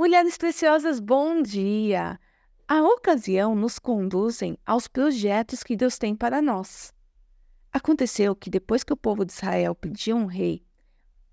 [0.00, 2.18] Mulheres preciosas, bom dia!
[2.66, 6.90] A ocasião nos conduzem aos projetos que Deus tem para nós.
[7.70, 10.64] Aconteceu que depois que o povo de Israel pediu um rei,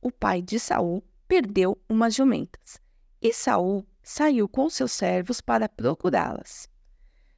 [0.01, 2.77] o pai de Saul perdeu umas jumentas,
[3.21, 6.69] e Saul saiu com seus servos para procurá-las.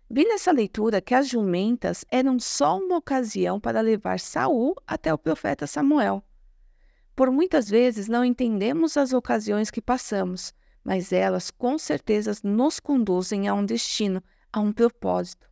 [0.10, 5.18] Vi nessa leitura que as jumentas eram só uma ocasião para levar Saul até o
[5.20, 6.24] profeta Samuel.
[7.16, 10.58] Por muitas vezes não entendemos as ocasiões que passamos,
[10.90, 15.48] mas elas com certeza nos conduzem a um destino, a um propósito.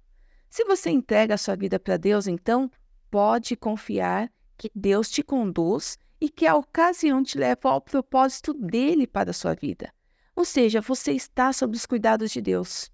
[0.49, 2.71] Se você entrega a sua vida para Deus, então
[3.11, 9.05] pode confiar que Deus te conduz e que a ocasião te leva ao propósito dele
[9.05, 9.93] para a sua vida.
[10.35, 12.91] Ou seja, você está sob os cuidados de Deus.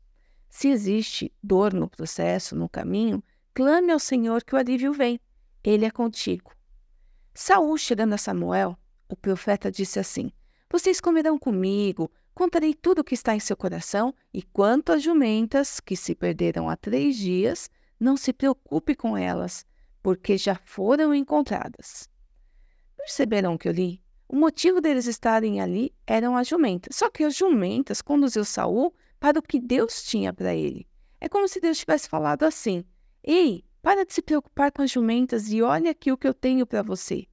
[0.49, 3.23] Se existe dor no processo, no caminho,
[3.53, 5.17] clame ao Senhor que o alívio vem.
[5.63, 6.51] Ele é contigo.
[7.33, 10.29] Saul, chegando a Samuel, o profeta disse assim:
[10.69, 15.79] Vocês comerão comigo, Contarei tudo o que está em seu coração, e quanto às jumentas
[15.79, 19.65] que se perderam há três dias, não se preocupe com elas,
[20.01, 22.09] porque já foram encontradas.
[22.97, 24.01] Perceberam que eu li?
[24.27, 26.95] O motivo deles estarem ali eram as jumentas.
[26.95, 30.87] Só que as jumentas conduziu Saul para o que Deus tinha para ele.
[31.21, 32.83] É como se Deus tivesse falado assim:
[33.23, 36.65] Ei, para de se preocupar com as jumentas e olha aqui o que eu tenho
[36.65, 37.27] para você.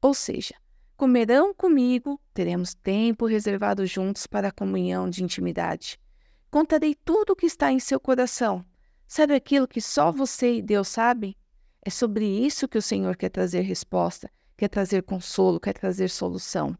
[0.00, 0.54] Ou seja,
[1.02, 5.98] Comerão comigo, teremos tempo reservado juntos para a comunhão de intimidade.
[6.48, 8.64] Contarei tudo o que está em seu coração.
[9.08, 11.34] Sabe aquilo que só você e Deus sabem?
[11.84, 16.78] É sobre isso que o Senhor quer trazer resposta, quer trazer consolo, quer trazer solução.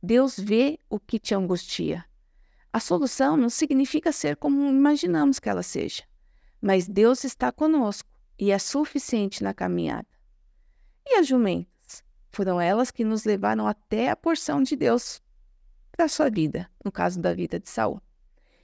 [0.00, 2.04] Deus vê o que te angustia.
[2.72, 6.04] A solução não significa ser como imaginamos que ela seja,
[6.62, 10.06] mas Deus está conosco e é suficiente na caminhada.
[11.04, 11.77] E a jumenta?
[12.30, 15.20] Foram elas que nos levaram até a porção de Deus
[15.90, 18.00] para a sua vida, no caso da vida de Saul.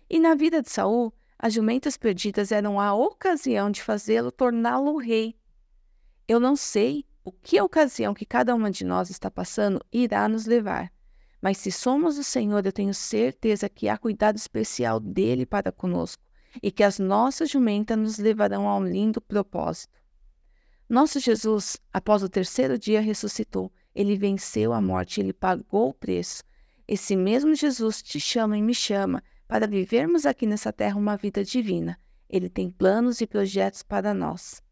[0.08, 5.34] E na vida de Saul, as jumentas perdidas eram a ocasião de fazê-lo torná-lo rei.
[6.28, 10.28] Eu não sei o que a ocasião que cada uma de nós está passando irá
[10.28, 10.92] nos levar,
[11.40, 16.22] mas se somos o Senhor, eu tenho certeza que há cuidado especial dele para conosco
[16.62, 20.03] e que as nossas jumentas nos levarão a um lindo propósito.
[20.88, 23.72] Nosso Jesus, após o terceiro dia, ressuscitou.
[23.94, 26.42] Ele venceu a morte, ele pagou o preço.
[26.86, 31.42] Esse mesmo Jesus te chama e me chama para vivermos aqui nessa terra uma vida
[31.42, 31.98] divina.
[32.28, 34.62] Ele tem planos e projetos para nós.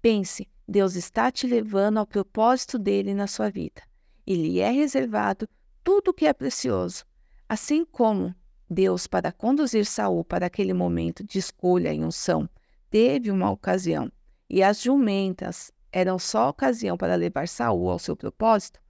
[0.00, 3.82] Pense, Deus está te levando ao propósito dele na sua vida.
[4.26, 5.48] Ele é reservado
[5.82, 7.04] tudo o que é precioso.
[7.48, 8.34] Assim como
[8.70, 12.48] Deus, para conduzir Saul para aquele momento de escolha e unção,
[12.90, 14.10] teve uma ocasião
[14.48, 18.80] e as jumentas eram só ocasião para levar Saul ao seu propósito,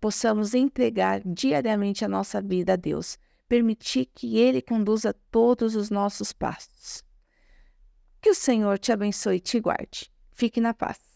[0.00, 3.18] possamos entregar diariamente a nossa vida a Deus,
[3.48, 7.04] permitir que Ele conduza todos os nossos passos.
[8.20, 10.10] Que o Senhor te abençoe e te guarde.
[10.32, 11.11] Fique na paz.